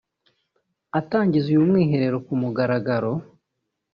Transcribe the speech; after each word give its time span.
Atangiza 0.99 1.47
uyu 1.49 1.67
mwiherero 1.69 2.17
ku 2.25 2.33
mugaragaro 2.41 3.11